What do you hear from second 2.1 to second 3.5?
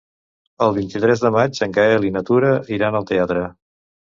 na Tura iran al teatre.